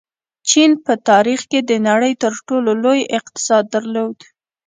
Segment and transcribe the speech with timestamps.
[0.49, 4.17] چین په تاریخ کې د نړۍ تر ټولو لوی اقتصاد درلود.